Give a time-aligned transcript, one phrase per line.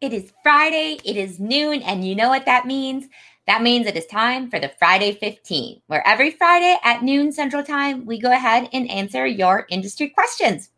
[0.00, 3.06] It is Friday, it is noon, and you know what that means?
[3.46, 7.62] That means it is time for the Friday 15, where every Friday at noon Central
[7.62, 10.70] Time, we go ahead and answer your industry questions.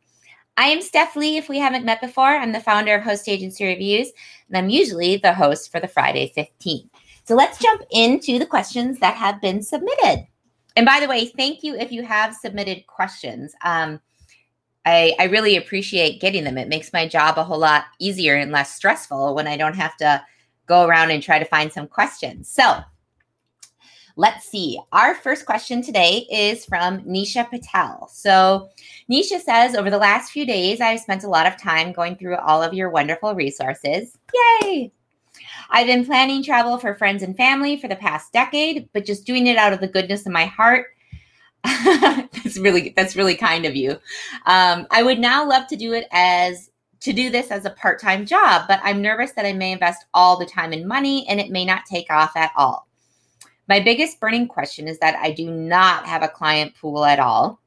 [0.56, 1.37] I am Steph Lee.
[1.37, 4.11] If we haven't met before, I'm the founder of Host Agency Reviews,
[4.49, 6.91] and I'm usually the host for the Friday 15.
[7.23, 10.27] So let's jump into the questions that have been submitted.
[10.75, 13.54] And by the way, thank you if you have submitted questions.
[13.65, 14.01] Um,
[14.85, 16.59] I, I really appreciate getting them.
[16.59, 19.97] It makes my job a whole lot easier and less stressful when I don't have
[19.98, 20.24] to
[20.66, 22.48] go around and try to find some questions.
[22.48, 22.79] So
[24.16, 24.79] let's see.
[24.93, 28.09] Our first question today is from Nisha Patel.
[28.12, 28.69] So
[29.10, 32.37] Nisha says, over the last few days, I've spent a lot of time going through
[32.37, 34.19] all of your wonderful resources.
[34.62, 34.93] Yay!
[35.71, 39.46] I've been planning travel for friends and family for the past decade, but just doing
[39.46, 40.88] it out of the goodness of my heart
[41.65, 43.93] that's really that's really kind of you.
[44.47, 48.25] Um, I would now love to do it as to do this as a part-time
[48.25, 51.51] job, but I'm nervous that I may invest all the time and money and it
[51.51, 52.87] may not take off at all.
[53.68, 57.60] My biggest burning question is that I do not have a client pool at all.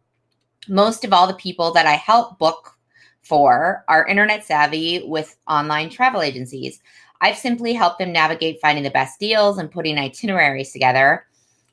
[0.70, 2.78] Most of all the people that I help book
[3.24, 6.80] for are internet savvy with online travel agencies.
[7.22, 11.26] I've simply helped them navigate finding the best deals and putting itineraries together.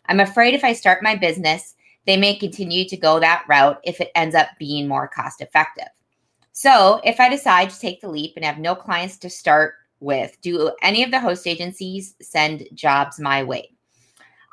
[0.06, 1.74] I'm afraid if I start my business,
[2.06, 5.88] they may continue to go that route if it ends up being more cost effective.
[6.52, 10.36] So, if I decide to take the leap and have no clients to start with,
[10.42, 13.70] do any of the host agencies send jobs my way?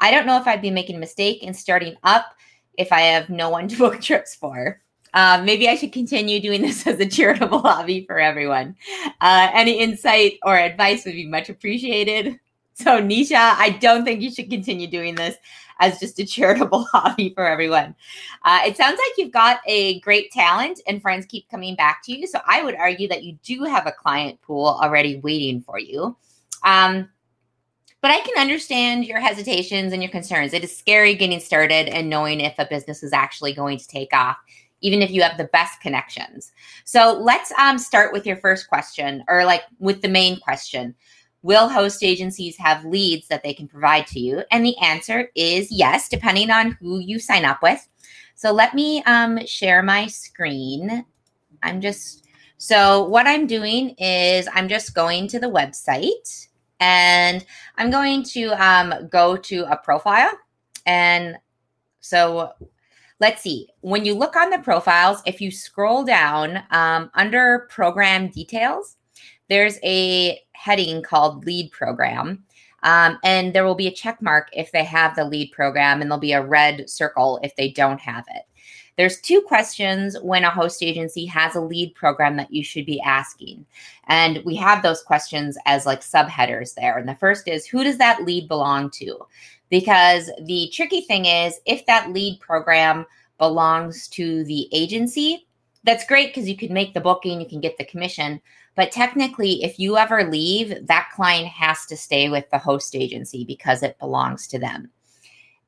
[0.01, 2.33] I don't know if I'd be making a mistake in starting up
[2.77, 4.81] if I have no one to book trips for.
[5.13, 8.75] Uh, maybe I should continue doing this as a charitable hobby for everyone.
[9.19, 12.39] Uh, any insight or advice would be much appreciated.
[12.73, 15.35] So, Nisha, I don't think you should continue doing this
[15.79, 17.95] as just a charitable hobby for everyone.
[18.43, 22.17] Uh, it sounds like you've got a great talent and friends keep coming back to
[22.17, 22.27] you.
[22.27, 26.15] So, I would argue that you do have a client pool already waiting for you.
[26.63, 27.09] Um,
[28.01, 30.53] but I can understand your hesitations and your concerns.
[30.53, 34.13] It is scary getting started and knowing if a business is actually going to take
[34.13, 34.37] off
[34.81, 36.51] even if you have the best connections.
[36.85, 40.95] So let's um, start with your first question, or like with the main question.
[41.41, 44.43] Will host agencies have leads that they can provide to you?
[44.51, 47.87] And the answer is yes, depending on who you sign up with.
[48.35, 51.05] So let me um, share my screen.
[51.63, 52.25] I'm just,
[52.57, 56.47] so what I'm doing is I'm just going to the website
[56.79, 57.45] and
[57.77, 60.31] I'm going to um, go to a profile.
[60.85, 61.37] And
[61.99, 62.51] so
[63.19, 68.29] let's see, when you look on the profiles, if you scroll down um, under program
[68.29, 68.95] details,
[69.49, 72.43] there's a heading called lead program.
[72.83, 76.09] Um, and there will be a check mark if they have the lead program, and
[76.09, 78.43] there'll be a red circle if they don't have it.
[78.99, 82.99] There's two questions when a host agency has a lead program that you should be
[82.99, 83.65] asking.
[84.07, 86.97] And we have those questions as like subheaders there.
[86.97, 89.25] And the first is who does that lead belong to?
[89.69, 93.05] Because the tricky thing is if that lead program
[93.37, 95.47] belongs to the agency,
[95.85, 98.41] that's great because you can make the booking, you can get the commission.
[98.75, 103.43] But technically, if you ever leave, that client has to stay with the host agency
[103.43, 104.89] because it belongs to them.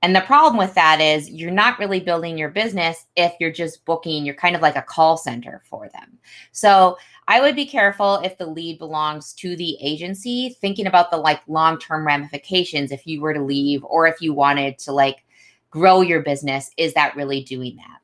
[0.03, 3.85] And the problem with that is you're not really building your business if you're just
[3.85, 6.17] booking, you're kind of like a call center for them.
[6.51, 6.97] So
[7.27, 11.41] I would be careful if the lead belongs to the agency, thinking about the like
[11.47, 15.23] long term ramifications if you were to leave or if you wanted to like
[15.69, 16.71] grow your business.
[16.77, 18.00] Is that really doing that?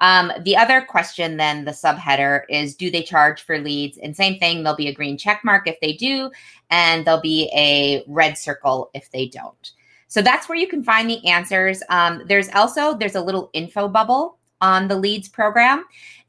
[0.00, 3.98] Um, the other question, then the subheader is do they charge for leads?
[3.98, 6.30] And same thing, there'll be a green check mark if they do,
[6.70, 9.72] and there'll be a red circle if they don't.
[10.06, 11.82] So that's where you can find the answers.
[11.90, 15.84] Um, there's also there's a little info bubble on the leads program,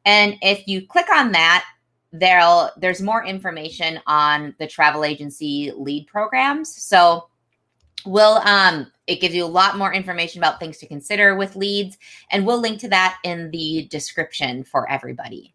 [0.06, 1.66] and if you click on that,
[2.12, 6.75] there'll there's more information on the travel agency lead programs.
[6.75, 7.30] So
[8.06, 11.98] we'll um it gives you a lot more information about things to consider with leads,
[12.32, 15.54] and we'll link to that in the description for everybody.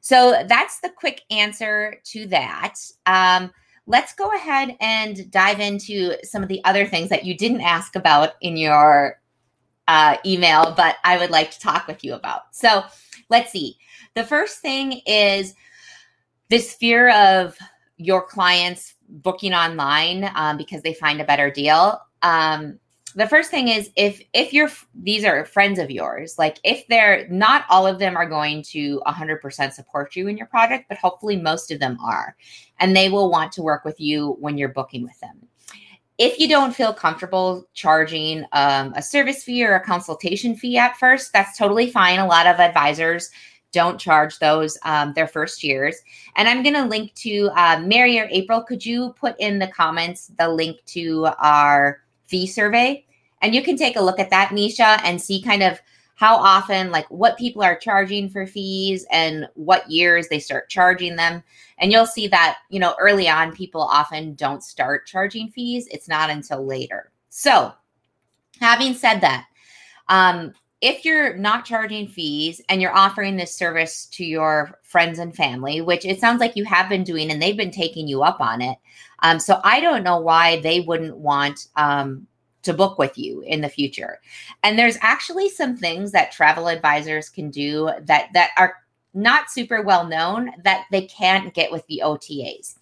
[0.00, 2.74] So that's the quick answer to that.
[3.06, 3.50] Um,
[3.86, 7.96] let's go ahead and dive into some of the other things that you didn't ask
[7.96, 9.18] about in your
[9.88, 12.54] uh, email, but I would like to talk with you about.
[12.54, 12.84] So
[13.30, 13.78] let's see.
[14.14, 15.54] The first thing is
[16.50, 17.56] this fear of
[17.96, 22.00] your clients booking online um, because they find a better deal.
[22.22, 22.78] Um,
[23.14, 27.28] the first thing is if if you're these are friends of yours like if they're
[27.28, 31.36] not all of them are going to 100% support you in your project but hopefully
[31.36, 32.36] most of them are
[32.80, 35.46] and they will want to work with you when you're booking with them.
[36.16, 40.96] If you don't feel comfortable charging um, a service fee or a consultation fee at
[40.96, 42.18] first that's totally fine.
[42.18, 43.30] A lot of advisors
[43.74, 45.96] don't charge those um, their first years.
[46.36, 48.62] And I'm going to link to uh, Mary or April.
[48.62, 53.04] Could you put in the comments the link to our fee survey?
[53.42, 55.78] And you can take a look at that, Nisha, and see kind of
[56.14, 61.16] how often, like what people are charging for fees and what years they start charging
[61.16, 61.42] them.
[61.78, 65.88] And you'll see that, you know, early on, people often don't start charging fees.
[65.90, 67.10] It's not until later.
[67.30, 67.72] So,
[68.60, 69.46] having said that,
[70.08, 75.34] um, if you're not charging fees and you're offering this service to your friends and
[75.34, 78.38] family, which it sounds like you have been doing and they've been taking you up
[78.38, 78.76] on it.
[79.20, 82.26] Um, so I don't know why they wouldn't want um,
[82.64, 84.20] to book with you in the future.
[84.62, 88.74] And there's actually some things that travel advisors can do that that are
[89.14, 92.74] not super well known that they can't get with the OTAs.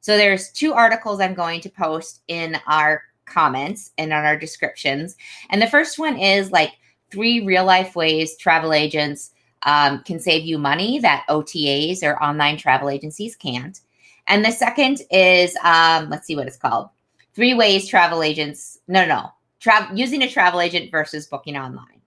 [0.00, 5.16] So there's two articles I'm going to post in our comments and on our descriptions.
[5.50, 6.72] And the first one is like
[7.10, 12.56] three real life ways travel agents um, can save you money that OTAs or online
[12.56, 13.80] travel agencies can't.
[14.26, 16.88] And the second is, um, let's see what it's called
[17.34, 19.30] three ways travel agents, no, no,
[19.60, 22.00] travel using a travel agent versus booking online.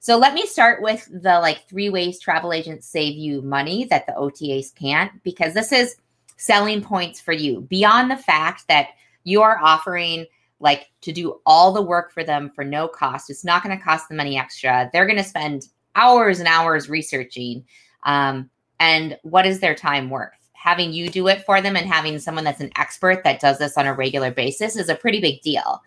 [0.00, 4.06] So let me start with the like three ways travel agents save you money that
[4.06, 5.96] the OTAs can't, because this is
[6.36, 8.88] selling points for you beyond the fact that
[9.22, 10.26] you are offering
[10.64, 13.30] like to do all the work for them for no cost.
[13.30, 14.90] It's not going to cost them any extra.
[14.92, 17.64] They're going to spend hours and hours researching.
[18.04, 18.50] Um,
[18.80, 20.32] and what is their time worth?
[20.54, 23.76] Having you do it for them and having someone that's an expert that does this
[23.76, 25.82] on a regular basis is a pretty big deal.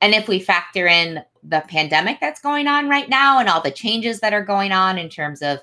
[0.00, 3.70] And if we factor in the pandemic that's going on right now and all the
[3.70, 5.58] changes that are going on in terms of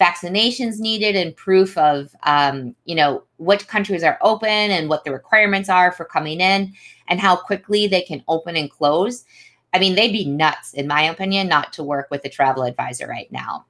[0.00, 5.12] vaccinations needed and proof of um, you know which countries are open and what the
[5.12, 6.72] requirements are for coming in
[7.08, 9.24] and how quickly they can open and close.
[9.72, 13.06] I mean they'd be nuts in my opinion not to work with a travel advisor
[13.06, 13.66] right now.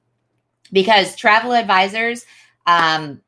[0.71, 2.25] Because travel advisors
[2.65, 3.21] um,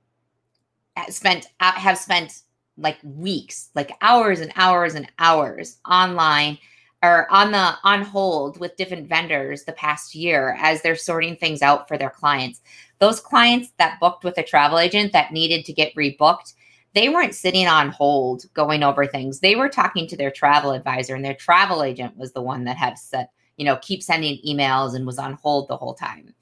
[1.09, 2.41] spent uh, have spent
[2.77, 6.57] like weeks like hours and hours and hours online
[7.05, 11.61] or on the on hold with different vendors the past year as they're sorting things
[11.61, 12.61] out for their clients.
[12.99, 16.53] Those clients that booked with a travel agent that needed to get rebooked,
[16.93, 19.39] they weren't sitting on hold going over things.
[19.39, 22.77] They were talking to their travel advisor and their travel agent was the one that
[22.77, 26.33] had set, you know, keep sending emails and was on hold the whole time.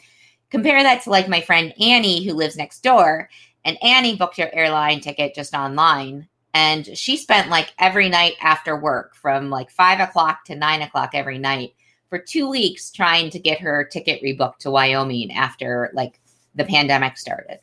[0.49, 3.29] Compare that to like my friend Annie who lives next door
[3.65, 8.79] and Annie booked her airline ticket just online and she spent like every night after
[8.79, 11.73] work from like five o'clock to nine o'clock every night
[12.09, 16.19] for two weeks trying to get her ticket rebooked to Wyoming after like
[16.55, 17.59] the pandemic started.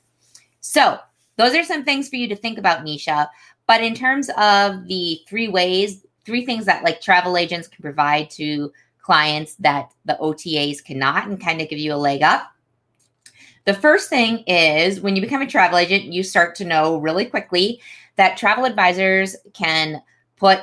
[0.60, 0.98] So,
[1.36, 3.28] those are some things for you to think about, Nisha.
[3.66, 8.28] But in terms of the three ways, three things that like travel agents can provide
[8.30, 12.50] to clients that the OTAs cannot and kind of give you a leg up.
[13.64, 17.24] The first thing is when you become a travel agent, you start to know really
[17.24, 17.80] quickly
[18.20, 20.02] that travel advisors can
[20.36, 20.60] put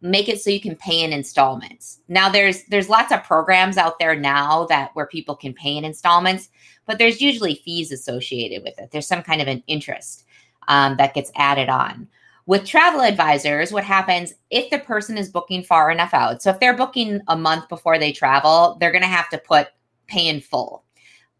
[0.00, 2.00] make it so you can pay in installments.
[2.08, 5.84] Now there's there's lots of programs out there now that where people can pay in
[5.84, 6.48] installments,
[6.86, 8.90] but there's usually fees associated with it.
[8.90, 10.24] There's some kind of an interest
[10.66, 12.08] um, that gets added on.
[12.46, 16.42] With travel advisors, what happens if the person is booking far enough out?
[16.42, 19.68] So if they're booking a month before they travel, they're going to have to put
[20.08, 20.82] pay in full.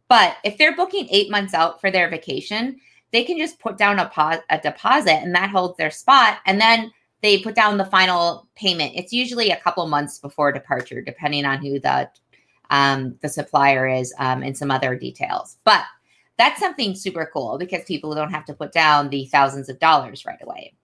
[0.07, 2.79] But if they're booking eight months out for their vacation,
[3.13, 6.39] they can just put down a, po- a deposit and that holds their spot.
[6.47, 6.93] And then
[7.23, 8.93] they put down the final payment.
[8.95, 12.11] It's usually a couple months before departure, depending on who the
[12.71, 15.57] um, the supplier is um, and some other details.
[15.65, 15.85] But
[16.37, 20.27] that's something super cool because people don't have to put down the thousands of dollars
[20.27, 20.75] right away.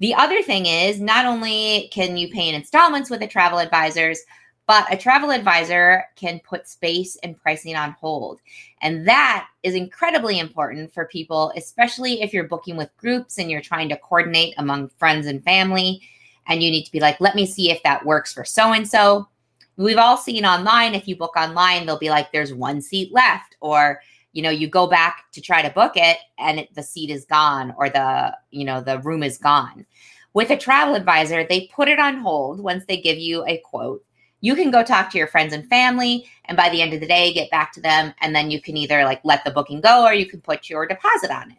[0.00, 4.18] The other thing is not only can you pay in installments with the travel advisors,
[4.66, 8.40] but a travel advisor can put space and pricing on hold.
[8.80, 13.60] And that is incredibly important for people, especially if you're booking with groups and you're
[13.60, 16.00] trying to coordinate among friends and family.
[16.46, 18.88] And you need to be like, let me see if that works for so and
[18.88, 19.28] so.
[19.76, 23.56] We've all seen online, if you book online, they'll be like, there's one seat left.
[23.60, 24.00] Or,
[24.32, 27.24] you know, you go back to try to book it and it, the seat is
[27.24, 29.86] gone or the, you know, the room is gone.
[30.34, 34.04] With a travel advisor, they put it on hold once they give you a quote
[34.42, 37.06] you can go talk to your friends and family and by the end of the
[37.06, 40.04] day get back to them and then you can either like let the booking go
[40.04, 41.58] or you can put your deposit on it.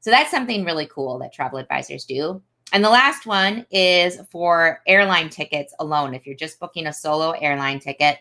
[0.00, 2.42] So that's something really cool that travel advisors do.
[2.72, 6.12] And the last one is for airline tickets alone.
[6.12, 8.18] If you're just booking a solo airline ticket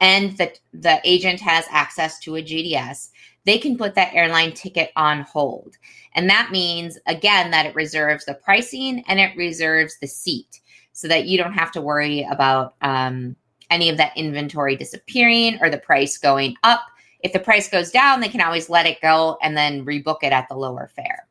[0.00, 3.08] and the, the agent has access to a gds
[3.44, 5.76] they can put that airline ticket on hold.
[6.14, 10.60] And that means again that it reserves the pricing and it reserves the seat
[10.94, 13.36] so that you don't have to worry about um,
[13.68, 16.80] any of that inventory disappearing or the price going up.
[17.20, 20.32] if the price goes down, they can always let it go and then rebook it
[20.32, 21.26] at the lower fare.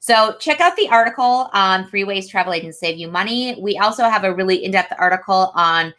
[0.00, 3.56] So check out the article on Three Ways Travel Agents Save You Money.
[3.60, 5.94] We also have a really in-depth article on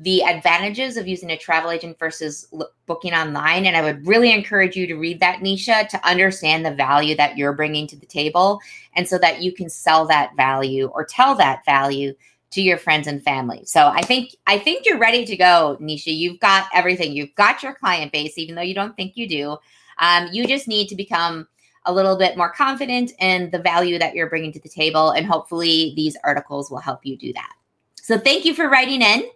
[0.00, 2.48] the advantages of using a travel agent versus
[2.86, 3.66] booking online.
[3.66, 7.36] And I would really encourage you to read that, Nisha, to understand the value that
[7.36, 8.60] you're bringing to the table.
[8.96, 12.14] And so that you can sell that value or tell that value
[12.52, 13.62] to your friends and family.
[13.66, 16.16] So I think I think you're ready to go, Nisha.
[16.16, 17.12] You've got everything.
[17.12, 19.56] You've got your client base, even though you don't think you do.
[19.98, 21.46] Um, you just need to become
[21.84, 25.26] a little bit more confident in the value that you're bringing to the table, and
[25.26, 27.52] hopefully these articles will help you do that.
[27.96, 29.30] So thank you for writing in.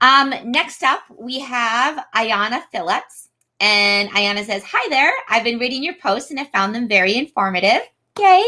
[0.00, 3.28] Um, next up, we have Ayana Phillips.
[3.60, 5.12] And Ayana says, Hi there.
[5.28, 7.80] I've been reading your posts and have found them very informative.
[8.18, 8.44] Yay.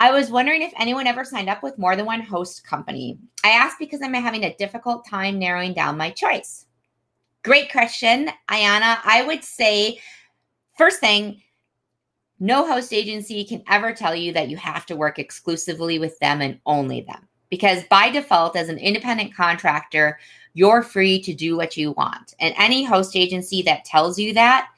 [0.00, 3.18] I was wondering if anyone ever signed up with more than one host company.
[3.44, 6.66] I asked because I'm having a difficult time narrowing down my choice.
[7.44, 8.98] Great question, Ayana.
[9.04, 10.00] I would say,
[10.76, 11.42] first thing,
[12.40, 16.40] no host agency can ever tell you that you have to work exclusively with them
[16.40, 17.28] and only them.
[17.54, 20.18] Because by default, as an independent contractor,
[20.54, 22.34] you're free to do what you want.
[22.40, 24.70] And any host agency that tells you that,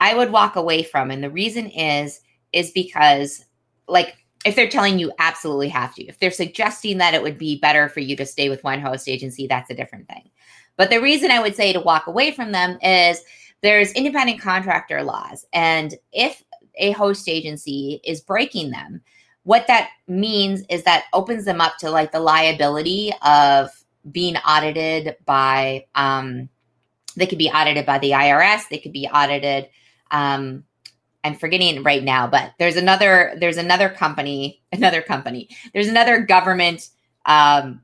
[0.00, 1.10] I would walk away from.
[1.10, 2.22] And the reason is,
[2.54, 3.44] is because,
[3.86, 4.16] like,
[4.46, 7.90] if they're telling you absolutely have to, if they're suggesting that it would be better
[7.90, 10.30] for you to stay with one host agency, that's a different thing.
[10.78, 13.20] But the reason I would say to walk away from them is
[13.60, 15.44] there's independent contractor laws.
[15.52, 16.42] And if
[16.76, 19.02] a host agency is breaking them,
[19.44, 23.70] what that means is that opens them up to like the liability of
[24.10, 26.48] being audited by um
[27.16, 29.68] they could be audited by the IRS, they could be audited
[30.10, 30.64] um
[31.22, 35.48] I'm forgetting right now, but there's another there's another company, another company.
[35.72, 36.88] There's another government
[37.26, 37.82] um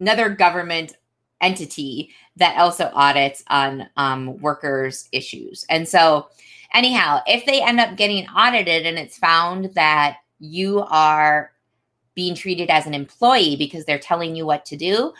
[0.00, 0.94] another government
[1.40, 5.64] entity that also audits on um workers issues.
[5.68, 6.28] And so
[6.74, 11.52] anyhow, if they end up getting audited and it's found that you are
[12.14, 15.12] being treated as an employee because they're telling you what to do,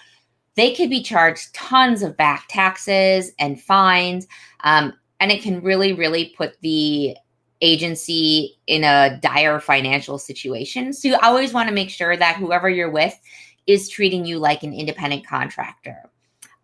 [0.56, 4.26] they could be charged tons of back taxes and fines.
[4.64, 7.16] Um, and it can really, really put the
[7.62, 10.92] agency in a dire financial situation.
[10.92, 13.18] So you always want to make sure that whoever you're with
[13.66, 16.10] is treating you like an independent contractor.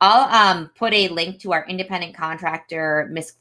[0.00, 3.34] I'll um, put a link to our independent contractor Miss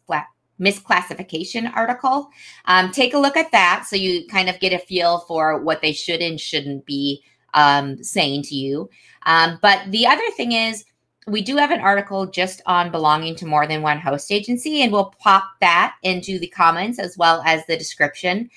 [0.60, 2.30] misclassification article.
[2.66, 5.82] Um, take a look at that so you kind of get a feel for what
[5.82, 7.24] they should and shouldn't be
[7.54, 8.90] um, saying to you.
[9.26, 10.86] Um, but the other thing is,
[11.28, 14.92] we do have an article just on belonging to more than one host agency, and
[14.92, 18.50] we'll pop that into the comments as well as the description.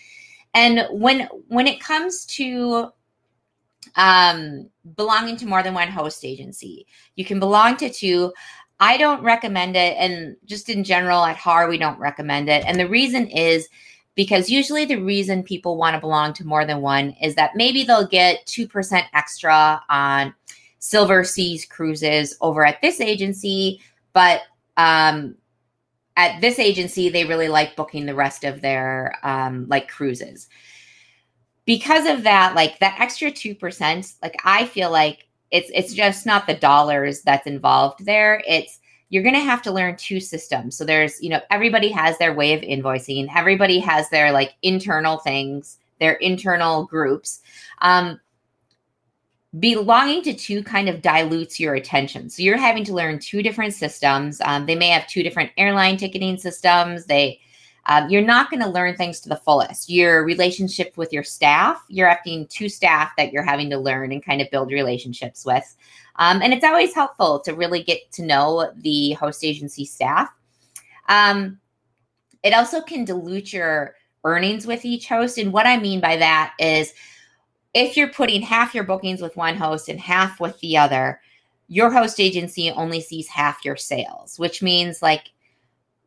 [0.55, 2.93] And when when it comes to
[3.97, 8.33] um, belonging to more than one host agency, you can belong to two.
[8.81, 9.97] I don't recommend it.
[9.99, 12.65] And just in general at HAR, we don't recommend it.
[12.67, 13.69] And the reason is
[14.15, 17.85] because usually the reason people want to belong to more than one is that maybe
[17.85, 20.35] they'll get 2% extra on
[20.81, 23.81] Silversea cruises over at this agency,
[24.15, 24.43] but
[24.77, 25.37] um,
[26.17, 30.49] at this agency, they really like booking the rest of their um, like cruises.
[31.67, 36.47] Because of that, like that extra 2%, like I feel like it's it's just not
[36.47, 38.43] the dollars that's involved there.
[38.47, 38.79] It's
[39.09, 40.77] you're going to have to learn two systems.
[40.77, 43.29] So there's you know everybody has their way of invoicing.
[43.35, 47.41] Everybody has their like internal things their internal groups.
[47.83, 48.21] Um,
[49.59, 52.31] belonging to two kind of dilutes your attention.
[52.31, 54.41] So you're having to learn two different systems.
[54.45, 57.07] Um, they may have two different airline ticketing systems.
[57.07, 57.41] They
[57.87, 59.89] um, you're not going to learn things to the fullest.
[59.89, 64.25] Your relationship with your staff, you're having two staff that you're having to learn and
[64.25, 65.77] kind of build relationships with.
[66.17, 70.29] Um, and it's always helpful to really get to know the host agency staff.
[71.09, 71.59] Um,
[72.43, 73.95] it also can dilute your
[74.25, 75.39] earnings with each host.
[75.39, 76.93] And what I mean by that is
[77.73, 81.21] if you're putting half your bookings with one host and half with the other,
[81.69, 85.31] your host agency only sees half your sales, which means like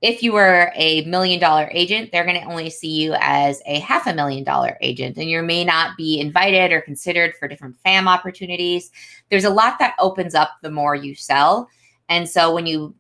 [0.04, 3.80] if you were a million dollar agent, they're going to only see you as a
[3.80, 7.78] half a million dollar agent, and you may not be invited or considered for different
[7.78, 8.92] FAM opportunities.
[9.32, 11.70] There's a lot that opens up the more you sell.
[12.10, 12.94] And so when you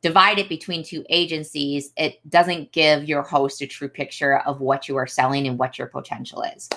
[0.00, 4.88] divide it between two agencies, it doesn't give your host a true picture of what
[4.88, 6.70] you are selling and what your potential is.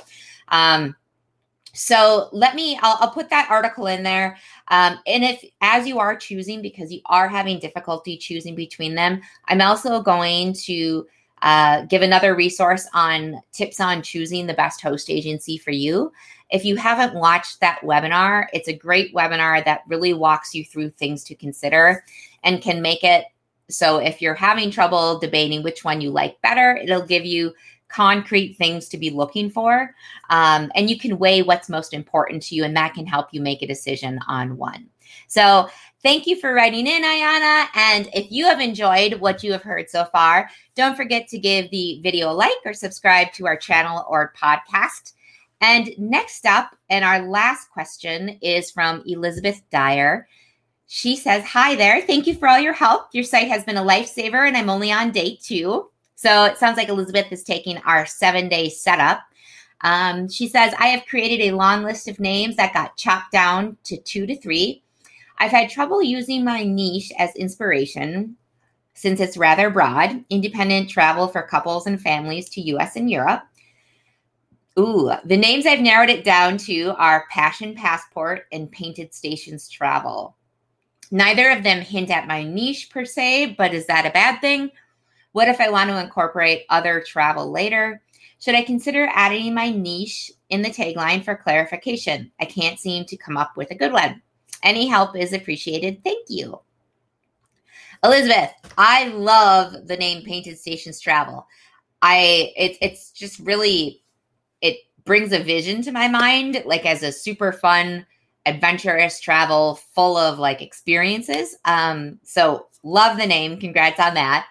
[0.50, 0.98] Um,
[1.74, 4.38] so let me I'll, I'll, put that article in there.
[4.70, 9.22] Um, and if as you are choosing because you are having difficulty choosing between them
[9.48, 11.06] i'm also going to
[11.42, 16.12] uh, give another resource on tips on choosing the best host agency for you.
[16.52, 20.92] If you haven't watched that webinar it's a great webinar that really walks you through
[20.92, 22.04] things to consider
[22.44, 23.26] and can make it
[23.70, 27.54] So if you're having trouble debating which one you like better, it'll give you
[27.92, 29.94] concrete things to be looking for.
[30.30, 33.42] Um, and you can weigh what's most important to you, and that can help you
[33.42, 34.88] make a decision on one.
[35.28, 35.70] So
[36.04, 37.68] thank you for writing in, Ayana.
[37.76, 41.70] And if you have enjoyed what you have heard so far, don't forget to give
[41.70, 45.14] the video a like or subscribe to our channel or podcast.
[45.62, 50.28] And next up, and our last question is from Elizabeth Dyer.
[50.88, 52.02] She says, Hi there.
[52.02, 53.10] Thank you for all your help.
[53.14, 55.91] Your site has been a lifesaver, and I'm only on day two.
[56.22, 59.22] So it sounds like Elizabeth is taking our seven day setup.
[59.84, 63.76] Um, she says, I have created a long list of names that got chopped down
[63.86, 64.84] to two to three.
[65.40, 68.36] I've had trouble using my niche as inspiration
[68.94, 73.42] since it's rather broad independent travel for couples and families to US and Europe.
[74.78, 80.38] Ooh, the names I've narrowed it down to are Passion Passport and Painted Stations Travel.
[81.10, 84.70] Neither of them hint at my niche per se, but is that a bad thing?
[85.34, 88.02] What if I want to incorporate other travel later?
[88.40, 92.32] Should I consider adding my niche in the tagline for clarification?
[92.40, 94.22] I can't seem to come up with a good one.
[94.64, 96.04] Any help is appreciated.
[96.04, 96.60] Thank you.
[98.04, 101.46] Elizabeth, I love the name Painted Stations Travel.
[102.02, 104.02] I it's it's just really
[104.62, 108.06] it brings a vision to my mind like as a super fun
[108.48, 111.56] adventurous travel full of like experiences.
[111.66, 113.60] Um so love the name.
[113.60, 114.48] Congrats on that.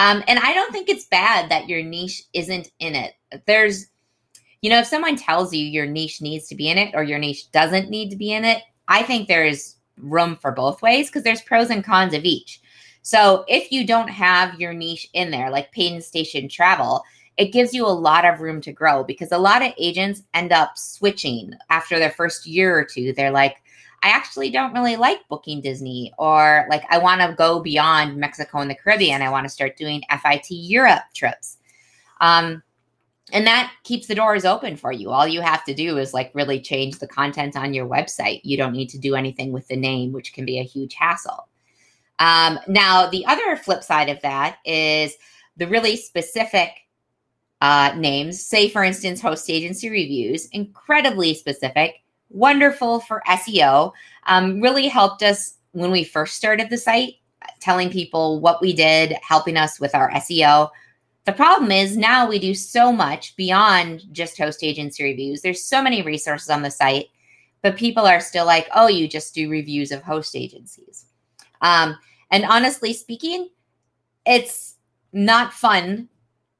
[0.00, 3.12] Um, and I don't think it's bad that your niche isn't in it.
[3.46, 3.88] There's,
[4.62, 7.18] you know, if someone tells you your niche needs to be in it or your
[7.18, 11.22] niche doesn't need to be in it, I think there's room for both ways because
[11.22, 12.62] there's pros and cons of each.
[13.02, 17.02] So if you don't have your niche in there, like Painted Station Travel,
[17.36, 20.50] it gives you a lot of room to grow because a lot of agents end
[20.50, 23.12] up switching after their first year or two.
[23.12, 23.58] They're like,
[24.02, 28.58] I actually don't really like booking Disney, or like I want to go beyond Mexico
[28.58, 29.22] and the Caribbean.
[29.22, 31.58] I want to start doing FIT Europe trips.
[32.20, 32.62] Um,
[33.32, 35.10] and that keeps the doors open for you.
[35.10, 38.40] All you have to do is like really change the content on your website.
[38.42, 41.48] You don't need to do anything with the name, which can be a huge hassle.
[42.18, 45.14] Um, now, the other flip side of that is
[45.56, 46.70] the really specific
[47.60, 48.44] uh, names.
[48.44, 51.99] Say, for instance, host agency reviews, incredibly specific
[52.30, 53.92] wonderful for SEO.
[54.26, 57.14] Um, really helped us when we first started the site,
[57.60, 60.70] telling people what we did, helping us with our SEO.
[61.26, 65.42] The problem is now we do so much beyond just host agency reviews.
[65.42, 67.06] There's so many resources on the site,
[67.62, 71.06] but people are still like, oh, you just do reviews of host agencies.
[71.60, 71.96] Um,
[72.30, 73.50] and honestly speaking,
[74.24, 74.76] it's
[75.12, 76.08] not fun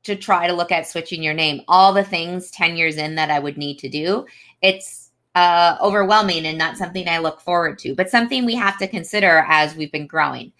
[0.03, 1.63] to try to look at switching your name.
[1.69, 4.27] All the things 10 years in that I would need to do,
[4.63, 8.89] it's uh, overwhelming and not something I look forward to, but something we have to
[8.89, 10.53] consider as we've been growing.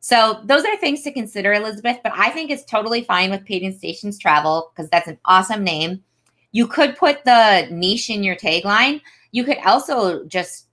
[0.00, 1.98] So those are things to consider, Elizabeth.
[2.02, 6.02] But I think it's totally fine with Painted Stations Travel because that's an awesome name.
[6.52, 9.00] You could put the niche in your tagline.
[9.32, 10.66] You could also just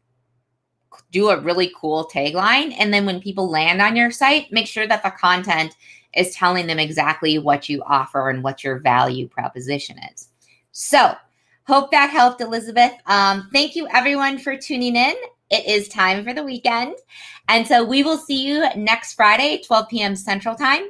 [1.12, 2.76] do a really cool tagline.
[2.78, 5.76] And then when people land on your site, make sure that the content
[6.15, 10.30] is telling them exactly what you offer and what your value proposition is.
[10.72, 11.15] So
[11.67, 12.93] Hope that helped, Elizabeth.
[13.08, 15.15] Um, thank you, everyone, for tuning in.
[15.49, 16.95] It is time for the weekend.
[17.47, 20.15] And so we will see you next Friday, 12 p.m.
[20.15, 20.84] Central Time.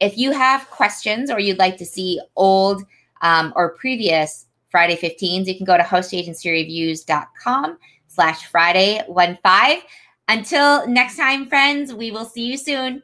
[0.00, 2.82] If you have questions or you'd like to see old
[3.22, 9.82] um, or previous Friday 15s, you can go to hostagencyreviews.com slash Friday 15.
[10.28, 13.02] Until next time, friends, we will see you soon.